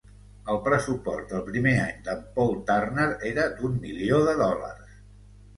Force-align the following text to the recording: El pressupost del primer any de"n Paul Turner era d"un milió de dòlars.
El 0.53 0.57
pressupost 0.67 1.27
del 1.33 1.43
primer 1.49 1.73
any 1.83 2.01
de"n 2.09 2.23
Paul 2.39 2.57
Turner 2.71 3.07
era 3.33 3.47
d"un 3.61 3.79
milió 3.85 4.23
de 4.31 4.37
dòlars. 4.45 4.99